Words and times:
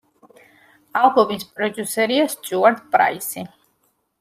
ალბომის 1.01 1.45
პროდიუსერია 1.59 2.25
სტიუარტ 2.37 2.83
პრაისი. 2.97 3.49